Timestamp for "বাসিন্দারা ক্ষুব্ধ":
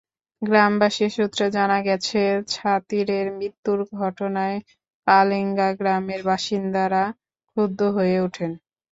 6.29-7.79